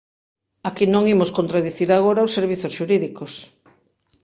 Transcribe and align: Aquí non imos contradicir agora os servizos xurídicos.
Aquí 0.69 0.85
non 0.93 1.07
imos 1.13 1.33
contradicir 1.37 1.89
agora 1.91 2.25
os 2.27 2.35
servizos 2.37 2.75
xurídicos. 2.77 3.33